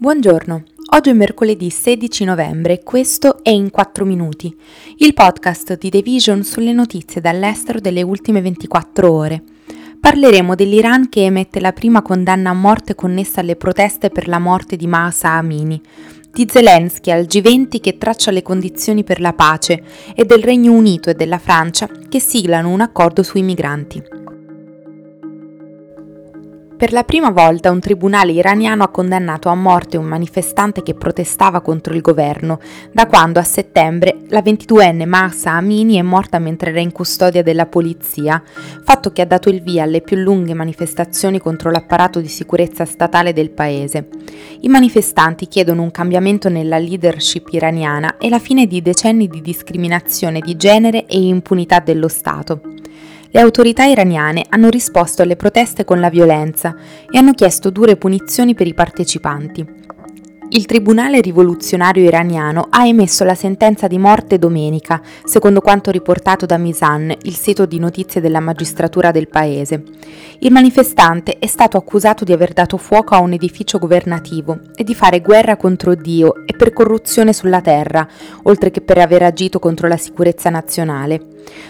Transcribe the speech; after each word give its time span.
Buongiorno, 0.00 0.62
oggi 0.94 1.10
è 1.10 1.12
mercoledì 1.12 1.68
16 1.68 2.24
novembre 2.24 2.72
e 2.72 2.82
questo 2.82 3.44
è 3.44 3.50
In 3.50 3.68
4 3.70 4.06
Minuti, 4.06 4.56
il 4.96 5.12
podcast 5.12 5.76
di 5.76 5.90
The 5.90 6.00
Vision 6.00 6.42
sulle 6.42 6.72
notizie 6.72 7.20
dall'estero 7.20 7.80
delle 7.80 8.00
ultime 8.00 8.40
24 8.40 9.12
ore. 9.12 9.42
Parleremo 10.00 10.54
dell'Iran 10.54 11.10
che 11.10 11.26
emette 11.26 11.60
la 11.60 11.72
prima 11.72 12.00
condanna 12.00 12.48
a 12.48 12.54
morte 12.54 12.94
connessa 12.94 13.40
alle 13.40 13.56
proteste 13.56 14.08
per 14.08 14.26
la 14.26 14.38
morte 14.38 14.76
di 14.76 14.86
Mahsa 14.86 15.32
Amini, 15.32 15.78
di 16.32 16.48
Zelensky 16.50 17.10
al 17.10 17.26
G20 17.26 17.78
che 17.78 17.98
traccia 17.98 18.30
le 18.30 18.40
condizioni 18.40 19.04
per 19.04 19.20
la 19.20 19.34
pace 19.34 19.82
e 20.14 20.24
del 20.24 20.42
Regno 20.42 20.72
Unito 20.72 21.10
e 21.10 21.14
della 21.14 21.36
Francia 21.36 21.86
che 22.08 22.20
siglano 22.20 22.70
un 22.70 22.80
accordo 22.80 23.22
sui 23.22 23.42
migranti. 23.42 24.19
Per 26.80 26.92
la 26.92 27.04
prima 27.04 27.28
volta 27.28 27.70
un 27.70 27.78
tribunale 27.78 28.32
iraniano 28.32 28.82
ha 28.84 28.88
condannato 28.88 29.50
a 29.50 29.54
morte 29.54 29.98
un 29.98 30.06
manifestante 30.06 30.82
che 30.82 30.94
protestava 30.94 31.60
contro 31.60 31.92
il 31.92 32.00
governo, 32.00 32.58
da 32.90 33.06
quando 33.06 33.38
a 33.38 33.42
settembre 33.42 34.20
la 34.28 34.40
22enne 34.40 35.06
Mahsa 35.06 35.50
Amini 35.50 35.96
è 35.96 36.02
morta 36.02 36.38
mentre 36.38 36.70
era 36.70 36.80
in 36.80 36.90
custodia 36.90 37.42
della 37.42 37.66
polizia, 37.66 38.42
fatto 38.82 39.12
che 39.12 39.20
ha 39.20 39.26
dato 39.26 39.50
il 39.50 39.60
via 39.60 39.82
alle 39.82 40.00
più 40.00 40.16
lunghe 40.16 40.54
manifestazioni 40.54 41.38
contro 41.38 41.70
l'apparato 41.70 42.18
di 42.18 42.28
sicurezza 42.28 42.86
statale 42.86 43.34
del 43.34 43.50
paese. 43.50 44.08
I 44.60 44.68
manifestanti 44.68 45.48
chiedono 45.48 45.82
un 45.82 45.90
cambiamento 45.90 46.48
nella 46.48 46.78
leadership 46.78 47.48
iraniana 47.50 48.16
e 48.16 48.30
la 48.30 48.38
fine 48.38 48.66
di 48.66 48.80
decenni 48.80 49.28
di 49.28 49.42
discriminazione 49.42 50.40
di 50.40 50.56
genere 50.56 51.04
e 51.04 51.20
impunità 51.20 51.80
dello 51.80 52.08
Stato. 52.08 52.62
Le 53.32 53.38
autorità 53.38 53.84
iraniane 53.84 54.44
hanno 54.48 54.68
risposto 54.68 55.22
alle 55.22 55.36
proteste 55.36 55.84
con 55.84 56.00
la 56.00 56.10
violenza 56.10 56.74
e 57.08 57.16
hanno 57.16 57.32
chiesto 57.32 57.70
dure 57.70 57.96
punizioni 57.96 58.54
per 58.54 58.66
i 58.66 58.74
partecipanti. 58.74 59.64
Il 60.48 60.66
Tribunale 60.66 61.20
rivoluzionario 61.20 62.02
iraniano 62.02 62.66
ha 62.68 62.84
emesso 62.88 63.22
la 63.22 63.36
sentenza 63.36 63.86
di 63.86 63.98
morte 63.98 64.36
domenica, 64.36 65.00
secondo 65.22 65.60
quanto 65.60 65.92
riportato 65.92 66.44
da 66.44 66.58
Misan, 66.58 67.14
il 67.22 67.36
sito 67.36 67.66
di 67.66 67.78
notizie 67.78 68.20
della 68.20 68.40
magistratura 68.40 69.12
del 69.12 69.28
paese. 69.28 69.80
Il 70.40 70.52
manifestante 70.52 71.36
è 71.38 71.46
stato 71.46 71.76
accusato 71.76 72.24
di 72.24 72.32
aver 72.32 72.52
dato 72.52 72.76
fuoco 72.76 73.14
a 73.14 73.20
un 73.20 73.32
edificio 73.32 73.78
governativo 73.78 74.58
e 74.74 74.84
di 74.84 74.94
fare 74.94 75.20
guerra 75.20 75.56
contro 75.56 75.94
Dio 75.94 76.46
e 76.46 76.56
per 76.56 76.72
corruzione 76.72 77.32
sulla 77.32 77.60
terra, 77.60 78.08
oltre 78.44 78.70
che 78.70 78.80
per 78.80 78.98
aver 78.98 79.22
agito 79.22 79.58
contro 79.58 79.86
la 79.86 79.98
sicurezza 79.98 80.48
nazionale. 80.48 81.20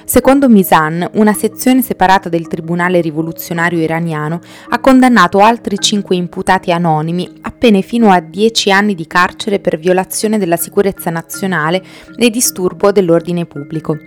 Secondo 0.05 0.49
Misan, 0.49 1.09
una 1.15 1.33
sezione 1.33 1.83
separata 1.83 2.29
del 2.29 2.47
Tribunale 2.47 3.01
rivoluzionario 3.01 3.79
iraniano 3.81 4.41
ha 4.69 4.79
condannato 4.79 5.39
altri 5.39 5.79
cinque 5.79 6.17
imputati 6.17 6.71
anonimi 6.71 7.29
a 7.43 7.51
pene 7.51 7.83
fino 7.83 8.11
a 8.11 8.21
dieci 8.21 8.71
anni 8.71 8.95
di 8.95 9.07
carcere 9.07 9.59
per 9.59 9.79
violazione 9.79 10.39
della 10.39 10.57
sicurezza 10.57 11.11
nazionale 11.11 11.83
e 12.17 12.31
disturbo 12.31 12.93
dell'ordine 12.93 13.47
pubblico. 13.47 13.99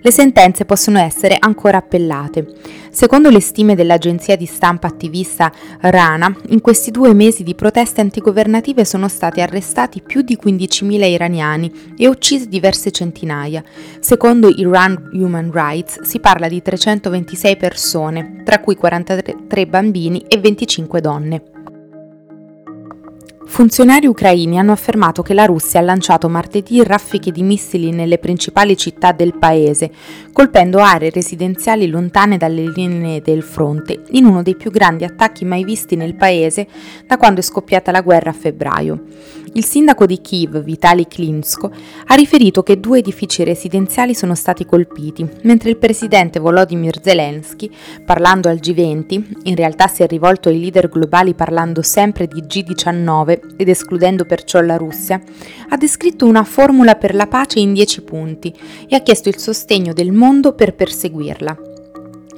Le 0.00 0.10
sentenze 0.10 0.64
possono 0.64 0.98
essere 0.98 1.36
ancora 1.38 1.78
appellate. 1.78 2.46
Secondo 2.90 3.30
le 3.30 3.40
stime 3.40 3.74
dell'agenzia 3.74 4.36
di 4.36 4.46
stampa 4.46 4.86
attivista 4.86 5.52
Rana, 5.80 6.34
in 6.48 6.60
questi 6.60 6.90
due 6.90 7.12
mesi 7.12 7.42
di 7.42 7.54
proteste 7.54 8.00
antigovernative 8.00 8.84
sono 8.84 9.08
stati 9.08 9.40
arrestati 9.40 10.00
più 10.00 10.22
di 10.22 10.38
15.000 10.42 11.04
iraniani 11.04 11.94
e 11.96 12.08
uccisi 12.08 12.48
diverse 12.48 12.90
centinaia. 12.90 13.62
Secondo 14.00 14.48
Iran 14.48 15.10
Human 15.12 15.50
Rights 15.52 16.02
si 16.02 16.20
parla 16.20 16.48
di 16.48 16.62
326 16.62 17.56
persone, 17.56 18.42
tra 18.44 18.60
cui 18.60 18.76
43 18.76 19.66
bambini 19.66 20.24
e 20.28 20.38
25 20.38 21.00
donne. 21.00 21.42
Funzionari 23.50 24.06
ucraini 24.06 24.58
hanno 24.58 24.72
affermato 24.72 25.22
che 25.22 25.34
la 25.34 25.46
Russia 25.46 25.80
ha 25.80 25.82
lanciato 25.82 26.28
martedì 26.28 26.84
raffiche 26.84 27.32
di 27.32 27.42
missili 27.42 27.90
nelle 27.90 28.18
principali 28.18 28.76
città 28.76 29.10
del 29.10 29.36
paese, 29.36 29.90
colpendo 30.32 30.78
aree 30.78 31.10
residenziali 31.10 31.88
lontane 31.88 32.36
dalle 32.36 32.70
linee 32.70 33.20
del 33.20 33.42
fronte, 33.42 34.02
in 34.10 34.26
uno 34.26 34.42
dei 34.42 34.54
più 34.54 34.70
grandi 34.70 35.04
attacchi 35.04 35.44
mai 35.44 35.64
visti 35.64 35.96
nel 35.96 36.14
paese 36.14 36.68
da 37.04 37.16
quando 37.16 37.40
è 37.40 37.42
scoppiata 37.42 37.90
la 37.90 38.02
guerra 38.02 38.30
a 38.30 38.34
febbraio. 38.34 39.02
Il 39.54 39.64
sindaco 39.64 40.04
di 40.04 40.20
Kiev, 40.20 40.62
Vitali 40.62 41.06
Klimsko, 41.06 41.70
ha 42.06 42.14
riferito 42.14 42.62
che 42.62 42.80
due 42.80 42.98
edifici 42.98 43.44
residenziali 43.44 44.14
sono 44.14 44.34
stati 44.34 44.66
colpiti, 44.66 45.26
mentre 45.42 45.70
il 45.70 45.78
presidente 45.78 46.38
Volodymyr 46.38 47.00
Zelensky, 47.02 47.70
parlando 48.04 48.48
al 48.48 48.56
G20, 48.56 49.24
in 49.44 49.54
realtà 49.54 49.86
si 49.86 50.02
è 50.02 50.06
rivolto 50.06 50.48
ai 50.48 50.60
leader 50.60 50.88
globali 50.88 51.34
parlando 51.34 51.82
sempre 51.82 52.26
di 52.26 52.42
G19 52.42 53.56
ed 53.56 53.68
escludendo 53.68 54.24
perciò 54.24 54.60
la 54.60 54.76
Russia, 54.76 55.20
ha 55.68 55.76
descritto 55.76 56.26
una 56.26 56.44
formula 56.44 56.94
per 56.96 57.14
la 57.14 57.26
pace 57.26 57.58
in 57.58 57.72
dieci 57.72 58.02
punti 58.02 58.54
e 58.86 58.96
ha 58.96 59.00
chiesto 59.00 59.28
il 59.28 59.38
sostegno 59.38 59.92
del 59.92 60.12
mondo 60.12 60.52
per 60.52 60.74
perseguirla. 60.74 61.77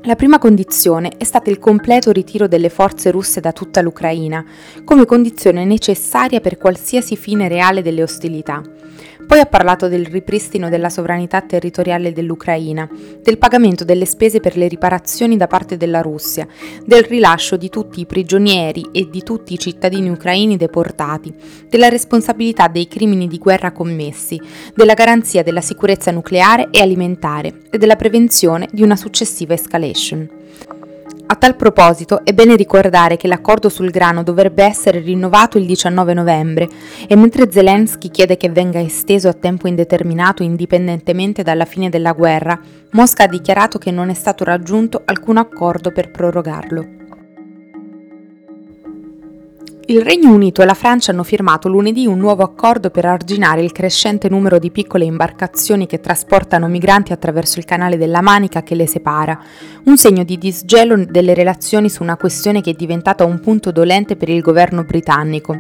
La 0.05 0.17
prima 0.17 0.39
condizione 0.39 1.13
è 1.19 1.25
stata 1.25 1.51
il 1.51 1.59
completo 1.59 2.11
ritiro 2.11 2.49
delle 2.49 2.71
forze 2.71 3.11
russe 3.11 3.41
da 3.41 3.53
tutta 3.53 3.83
l'Ucraina, 3.83 4.43
come 4.83 5.05
condizione 5.05 5.67
necessaria 5.67 6.41
per 6.41 6.57
qualsiasi 6.57 7.17
fine 7.17 7.49
reale 7.49 7.83
delle 7.83 8.03
ostilità. 8.03 8.63
Poi 9.27 9.39
ha 9.39 9.47
parlato 9.47 9.89
del 9.89 10.07
ripristino 10.07 10.69
della 10.69 10.89
sovranità 10.89 11.41
territoriale 11.41 12.13
dell'Ucraina, 12.13 12.89
del 13.23 13.39
pagamento 13.39 13.85
delle 13.85 14.05
spese 14.05 14.41
per 14.41 14.57
le 14.57 14.69
riparazioni 14.69 15.37
da 15.37 15.47
parte 15.47 15.77
della 15.77 16.01
Russia, 16.01 16.47
del 16.85 17.05
rilascio 17.05 17.57
di 17.57 17.69
tutti 17.69 18.01
i 18.01 18.07
prigionieri 18.07 18.89
e 18.93 19.09
di 19.09 19.23
tutti 19.23 19.53
i 19.53 19.59
cittadini 19.59 20.11
ucraini 20.11 20.57
deportati, 20.57 21.33
della 21.69 21.89
responsabilità 21.89 22.69
dei 22.69 22.89
crimini 22.89 23.29
di 23.29 23.39
guerra 23.39 23.73
commessi, 23.73 24.41
della 24.75 24.95
garanzia 24.95 25.43
della 25.43 25.61
sicurezza 25.61 26.11
nucleare 26.11 26.69
e 26.71 26.81
alimentare 26.81 27.61
e 27.71 27.79
della 27.79 27.97
prevenzione 27.97 28.69
di 28.73 28.83
una 28.83 28.97
successiva 28.97 29.55
escalation. 29.55 30.29
A 31.33 31.37
tal 31.37 31.55
proposito 31.55 32.25
è 32.25 32.33
bene 32.33 32.57
ricordare 32.57 33.17
che 33.17 33.29
l'accordo 33.29 33.69
sul 33.69 33.91
grano 33.91 34.25
dovrebbe 34.25 34.65
essere 34.65 34.99
rinnovato 34.99 35.59
il 35.59 35.65
19 35.65 36.13
novembre 36.13 36.69
e 37.07 37.15
mentre 37.15 37.53
Zelensky 37.53 38.11
chiede 38.11 38.37
che 38.37 38.51
venga 38.51 38.81
esteso 38.81 39.29
a 39.29 39.33
tempo 39.33 39.69
indeterminato 39.69 40.43
indipendentemente 40.43 41.45
dalla 41.45 41.67
fine 41.67 41.89
della 41.89 42.15
guerra, 42.15 42.59
Mosca 42.91 43.23
ha 43.23 43.29
dichiarato 43.29 43.79
che 43.79 43.93
non 43.93 44.11
è 44.11 44.15
stato 44.15 44.43
raggiunto 44.43 45.03
alcun 45.05 45.37
accordo 45.37 45.93
per 45.93 46.11
prorogarlo. 46.11 47.00
Il 49.91 50.03
Regno 50.03 50.33
Unito 50.33 50.63
e 50.63 50.67
la 50.67 50.75
Francia 50.75 51.11
hanno 51.11 51.25
firmato 51.25 51.69
lunedì 51.69 52.07
un 52.07 52.17
nuovo 52.17 52.45
accordo 52.45 52.91
per 52.91 53.07
arginare 53.07 53.65
il 53.65 53.73
crescente 53.73 54.29
numero 54.29 54.61
di 54.61 54.71
piccole 54.71 55.05
imbarcazioni 55.05 55.87
che 55.87 55.99
trasportano 55.99 56.69
migranti 56.69 57.13
attraverso 57.13 57.59
il 57.59 57.65
canale 57.65 57.97
della 57.97 58.21
Manica 58.21 58.63
che 58.63 58.77
le 58.77 58.87
separa, 58.87 59.37
un 59.87 59.97
segno 59.97 60.23
di 60.23 60.39
disgelo 60.39 61.05
delle 61.07 61.35
relazioni 61.35 61.91
su 61.91 62.05
una 62.05 62.17
questione 62.17 62.61
che 62.61 62.71
è 62.71 62.75
diventata 62.75 63.25
un 63.25 63.41
punto 63.41 63.73
dolente 63.73 64.15
per 64.15 64.29
il 64.29 64.43
governo 64.43 64.85
britannico. 64.85 65.59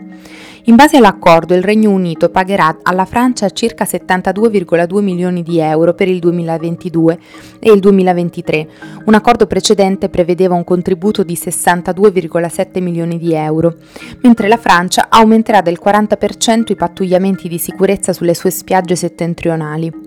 In 0.71 0.77
base 0.77 0.99
all'accordo 0.99 1.57
il 1.57 1.65
Regno 1.65 1.91
Unito 1.91 2.29
pagherà 2.29 2.79
alla 2.85 3.05
Francia 3.05 3.51
circa 3.51 3.85
72,2 3.85 5.01
milioni 5.01 5.43
di 5.43 5.59
euro 5.59 5.95
per 5.95 6.07
il 6.07 6.21
2022 6.21 7.19
e 7.59 7.73
il 7.73 7.81
2023. 7.81 8.69
Un 9.07 9.15
accordo 9.15 9.49
precedente 9.49 10.09
prevedeva 10.09 10.55
un 10.55 10.63
contributo 10.63 11.25
di 11.25 11.35
62,7 11.35 12.81
milioni 12.81 13.19
di 13.19 13.35
euro, 13.35 13.79
mentre 14.23 14.47
la 14.47 14.59
Francia 14.59 15.07
aumenterà 15.09 15.61
del 15.61 15.81
40% 15.85 16.67
i 16.71 16.77
pattugliamenti 16.77 17.49
di 17.49 17.59
sicurezza 17.59 18.13
sulle 18.13 18.35
sue 18.35 18.51
spiagge 18.51 18.95
settentrionali. 18.95 20.00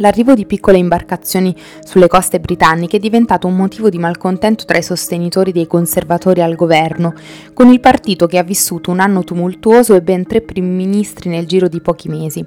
L'arrivo 0.00 0.32
di 0.32 0.46
piccole 0.46 0.78
imbarcazioni 0.78 1.54
sulle 1.84 2.08
coste 2.08 2.40
britanniche 2.40 2.96
è 2.96 3.00
diventato 3.00 3.46
un 3.46 3.54
motivo 3.54 3.90
di 3.90 3.98
malcontento 3.98 4.64
tra 4.64 4.78
i 4.78 4.82
sostenitori 4.82 5.52
dei 5.52 5.66
conservatori 5.66 6.40
al 6.40 6.54
governo, 6.54 7.12
con 7.52 7.68
il 7.68 7.80
partito 7.80 8.26
che 8.26 8.38
ha 8.38 8.42
vissuto 8.42 8.90
un 8.90 9.00
anno 9.00 9.24
tumultuoso 9.24 9.94
e 9.94 10.00
ben 10.00 10.26
tre 10.26 10.40
primi 10.40 10.70
ministri 10.70 11.28
nel 11.28 11.46
giro 11.46 11.68
di 11.68 11.82
pochi 11.82 12.08
mesi. 12.08 12.42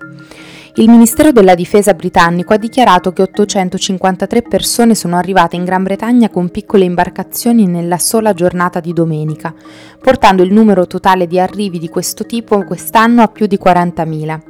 Il 0.75 0.89
Ministero 0.89 1.31
della 1.31 1.53
Difesa 1.53 1.93
britannico 1.93 2.53
ha 2.53 2.57
dichiarato 2.57 3.13
che 3.13 3.21
853 3.21 4.41
persone 4.41 4.95
sono 4.95 5.15
arrivate 5.15 5.55
in 5.55 5.63
Gran 5.63 5.83
Bretagna 5.83 6.29
con 6.29 6.49
piccole 6.49 6.85
imbarcazioni 6.85 7.67
nella 7.67 7.99
sola 7.99 8.33
giornata 8.33 8.79
di 8.79 8.93
domenica, 8.93 9.53
portando 10.01 10.41
il 10.41 10.51
numero 10.51 10.87
totale 10.87 11.27
di 11.27 11.39
arrivi 11.39 11.77
di 11.77 11.89
questo 11.89 12.25
tipo 12.25 12.63
quest'anno 12.63 13.21
a 13.21 13.27
più 13.27 13.45
di 13.45 13.59
40.000. 13.63 14.41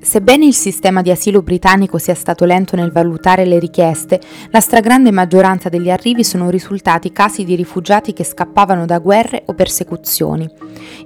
Sebbene 0.00 0.46
il 0.46 0.54
sistema 0.54 1.02
di 1.02 1.10
asilo 1.10 1.42
britannico 1.42 1.98
sia 1.98 2.14
stato 2.14 2.44
lento 2.44 2.76
nel 2.76 2.92
valutare 2.92 3.44
le 3.44 3.58
richieste, 3.58 4.20
la 4.50 4.60
stragrande 4.60 5.10
maggioranza 5.10 5.68
degli 5.68 5.90
arrivi 5.90 6.22
sono 6.22 6.50
risultati 6.50 7.10
casi 7.10 7.44
di 7.44 7.56
rifugiati 7.56 8.12
che 8.12 8.24
scappavano 8.24 8.86
da 8.86 8.98
guerre 9.00 9.42
o 9.46 9.54
persecuzioni. 9.54 10.48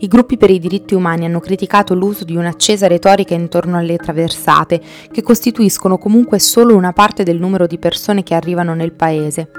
I 0.00 0.06
gruppi 0.08 0.36
per 0.36 0.50
i 0.50 0.58
diritti 0.58 0.94
umani 0.94 1.24
hanno 1.24 1.40
criticato 1.40 1.94
l'uso 1.94 2.24
di 2.24 2.36
un'accesa 2.36 2.86
retorica 2.86 3.34
intorno 3.34 3.78
alle 3.78 3.96
traversate, 3.96 4.80
che 5.10 5.22
costituiscono 5.22 5.96
comunque 5.96 6.38
solo 6.38 6.76
una 6.76 6.92
parte 6.92 7.22
del 7.22 7.40
numero 7.40 7.66
di 7.66 7.78
persone 7.78 8.22
che 8.22 8.34
arrivano 8.34 8.74
nel 8.74 8.92
paese. 8.92 9.50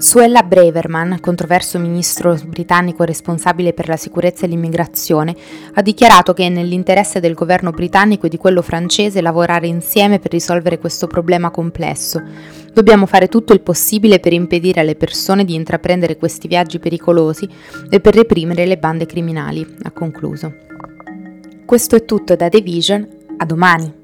Suella 0.00 0.42
Braverman, 0.42 1.18
controverso 1.20 1.78
ministro 1.78 2.34
britannico 2.46 3.04
responsabile 3.04 3.74
per 3.74 3.86
la 3.86 3.98
sicurezza 3.98 4.46
e 4.46 4.48
l'immigrazione, 4.48 5.36
ha 5.74 5.82
dichiarato 5.82 6.32
che 6.32 6.46
è 6.46 6.48
nell'interesse 6.48 7.20
del 7.20 7.34
governo 7.34 7.70
britannico 7.70 8.24
e 8.24 8.30
di 8.30 8.38
quello 8.38 8.62
francese 8.62 9.20
lavorare 9.20 9.66
insieme 9.66 10.18
per 10.18 10.30
risolvere 10.30 10.78
questo 10.78 11.06
problema 11.06 11.50
complesso. 11.50 12.22
Dobbiamo 12.72 13.04
fare 13.04 13.28
tutto 13.28 13.52
il 13.52 13.60
possibile 13.60 14.20
per 14.20 14.32
impedire 14.32 14.80
alle 14.80 14.96
persone 14.96 15.44
di 15.44 15.54
intraprendere 15.54 16.16
questi 16.16 16.48
viaggi 16.48 16.78
pericolosi 16.78 17.46
e 17.90 18.00
per 18.00 18.14
reprimere 18.14 18.64
le 18.64 18.78
bande 18.78 19.04
criminali, 19.04 19.76
ha 19.82 19.90
concluso. 19.90 20.54
Questo 21.66 21.96
è 21.96 22.06
tutto 22.06 22.34
da 22.36 22.48
The 22.48 22.62
Vision, 22.62 23.06
a 23.36 23.44
domani. 23.44 23.99